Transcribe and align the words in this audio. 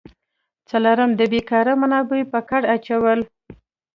څلورم: 0.69 1.11
د 1.15 1.21
بیکاره 1.31 1.73
منابعو 1.81 2.29
په 2.33 2.39
کار 2.49 2.63
اچول. 2.75 3.19